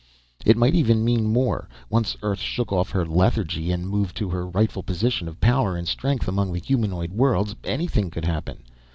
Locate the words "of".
5.27-5.39